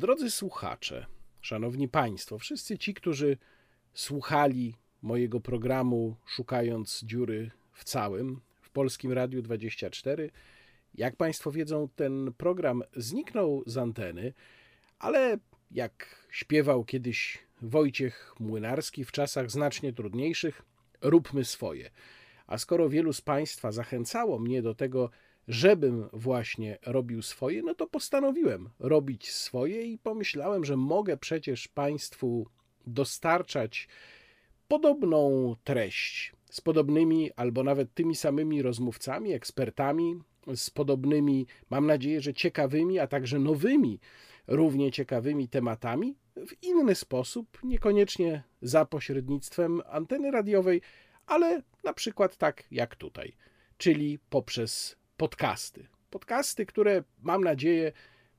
Drodzy 0.00 0.30
słuchacze, 0.30 1.06
szanowni 1.40 1.88
państwo, 1.88 2.38
wszyscy 2.38 2.78
ci, 2.78 2.94
którzy 2.94 3.36
słuchali 3.94 4.74
mojego 5.02 5.40
programu 5.40 6.16
Szukając 6.26 7.02
dziury 7.02 7.50
w 7.72 7.84
całym 7.84 8.40
w 8.60 8.70
Polskim 8.70 9.12
Radiu 9.12 9.42
24, 9.42 10.30
jak 10.94 11.16
państwo 11.16 11.52
wiedzą, 11.52 11.88
ten 11.96 12.32
program 12.36 12.82
zniknął 12.96 13.62
z 13.66 13.76
anteny, 13.76 14.32
ale 14.98 15.38
jak 15.70 16.26
śpiewał 16.30 16.84
kiedyś 16.84 17.38
Wojciech 17.62 18.34
Młynarski 18.38 19.04
w 19.04 19.12
czasach 19.12 19.50
znacznie 19.50 19.92
trudniejszych, 19.92 20.62
róbmy 21.00 21.44
swoje. 21.44 21.90
A 22.46 22.58
skoro 22.58 22.88
wielu 22.88 23.12
z 23.12 23.20
Państwa 23.20 23.72
zachęcało 23.72 24.38
mnie 24.38 24.62
do 24.62 24.74
tego, 24.74 25.10
żebym 25.50 26.08
właśnie 26.12 26.78
robił 26.86 27.22
swoje, 27.22 27.62
no 27.62 27.74
to 27.74 27.86
postanowiłem 27.86 28.70
robić 28.78 29.32
swoje 29.32 29.82
i 29.82 29.98
pomyślałem, 29.98 30.64
że 30.64 30.76
mogę 30.76 31.16
przecież 31.16 31.68
Państwu 31.68 32.46
dostarczać 32.86 33.88
podobną 34.68 35.56
treść 35.64 36.32
z 36.50 36.60
podobnymi 36.60 37.32
albo 37.36 37.64
nawet 37.64 37.94
tymi 37.94 38.16
samymi 38.16 38.62
rozmówcami, 38.62 39.32
ekspertami, 39.32 40.16
z 40.54 40.70
podobnymi, 40.70 41.46
mam 41.70 41.86
nadzieję, 41.86 42.20
że 42.20 42.34
ciekawymi, 42.34 42.98
a 42.98 43.06
także 43.06 43.38
nowymi, 43.38 44.00
równie 44.46 44.92
ciekawymi 44.92 45.48
tematami 45.48 46.16
w 46.36 46.62
inny 46.62 46.94
sposób, 46.94 47.58
niekoniecznie 47.64 48.42
za 48.62 48.84
pośrednictwem 48.84 49.82
anteny 49.86 50.30
radiowej, 50.30 50.80
ale 51.26 51.62
na 51.84 51.92
przykład 51.92 52.36
tak 52.36 52.64
jak 52.70 52.96
tutaj, 52.96 53.32
czyli 53.78 54.18
poprzez 54.30 54.99
podcasty. 55.20 55.86
Podcasty, 56.10 56.66
które 56.66 57.04
mam 57.22 57.44
nadzieję 57.44 57.92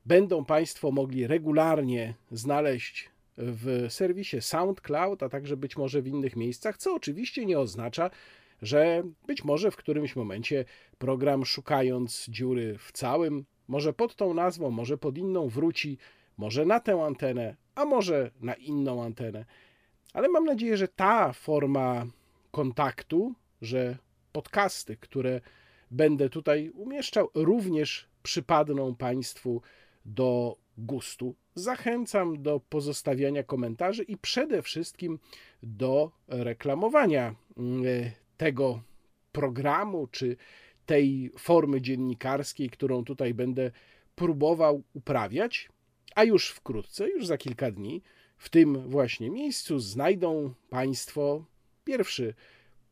będą 0.06 0.44
Państwo 0.44 0.90
mogli 0.90 1.26
regularnie 1.26 2.14
znaleźć 2.30 3.10
w 3.36 3.86
serwisie 3.88 4.40
SoundCloud, 4.40 5.22
a 5.22 5.28
także 5.28 5.56
być 5.56 5.76
może 5.76 6.02
w 6.02 6.06
innych 6.06 6.36
miejscach, 6.36 6.76
co 6.76 6.94
oczywiście 6.94 7.46
nie 7.46 7.58
oznacza, 7.58 8.10
że 8.62 9.02
być 9.26 9.44
może 9.44 9.70
w 9.70 9.76
którymś 9.76 10.16
momencie 10.16 10.64
program 10.98 11.44
Szukając 11.44 12.26
dziury 12.28 12.78
w 12.78 12.92
całym, 12.92 13.44
może 13.68 13.92
pod 13.92 14.16
tą 14.16 14.34
nazwą, 14.34 14.70
może 14.70 14.98
pod 14.98 15.18
inną 15.18 15.48
wróci, 15.48 15.98
może 16.36 16.66
na 16.66 16.80
tę 16.80 17.02
antenę, 17.04 17.56
a 17.74 17.84
może 17.84 18.30
na 18.40 18.54
inną 18.54 19.04
antenę. 19.04 19.44
Ale 20.12 20.28
mam 20.28 20.44
nadzieję, 20.44 20.76
że 20.76 20.88
ta 20.88 21.32
forma 21.32 22.06
kontaktu, 22.50 23.34
że 23.60 23.96
podcasty, 24.32 24.96
które 24.96 25.40
będę 25.92 26.28
tutaj 26.28 26.70
umieszczał, 26.70 27.28
również 27.34 28.08
przypadną 28.22 28.94
Państwu 28.94 29.62
do 30.04 30.56
gustu. 30.78 31.34
Zachęcam 31.54 32.42
do 32.42 32.60
pozostawiania 32.60 33.42
komentarzy 33.42 34.02
i 34.02 34.16
przede 34.16 34.62
wszystkim 34.62 35.18
do 35.62 36.10
reklamowania 36.28 37.34
mm, 37.56 37.84
tego 38.36 38.82
programu 39.32 40.06
czy 40.06 40.36
tej 40.86 41.30
formy 41.38 41.80
dziennikarskiej, 41.80 42.70
którą 42.70 43.04
tutaj 43.04 43.34
będę 43.34 43.70
próbował 44.14 44.82
uprawiać. 44.94 45.68
A 46.14 46.24
już 46.24 46.48
wkrótce, 46.48 47.08
już 47.08 47.26
za 47.26 47.38
kilka 47.38 47.70
dni, 47.70 48.02
w 48.38 48.48
tym 48.48 48.88
właśnie 48.88 49.30
miejscu 49.30 49.78
znajdą 49.78 50.54
Państwo 50.70 51.44
pierwszy 51.84 52.34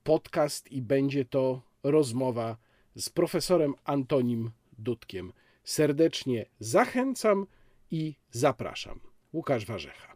podcast 0.04 0.72
i 0.72 0.82
będzie 0.82 1.24
to 1.24 1.62
rozmowa 1.82 2.56
z 2.94 3.08
profesorem 3.08 3.74
Antonim 3.84 4.50
Dudkiem. 4.78 5.32
Serdecznie 5.64 6.46
zachęcam 6.58 7.46
i 7.90 8.14
zapraszam. 8.30 9.00
Łukasz 9.32 9.66
Warzecha. 9.66 10.09